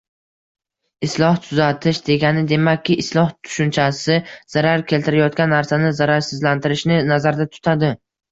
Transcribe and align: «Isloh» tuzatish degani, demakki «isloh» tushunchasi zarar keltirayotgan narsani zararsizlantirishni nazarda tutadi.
«Isloh» 1.07 1.35
tuzatish 1.47 1.99
degani, 2.07 2.41
demakki 2.51 2.95
«isloh» 3.03 3.29
tushunchasi 3.49 4.17
zarar 4.55 4.85
keltirayotgan 4.93 5.55
narsani 5.57 5.93
zararsizlantirishni 6.01 7.01
nazarda 7.13 7.49
tutadi. 7.59 7.93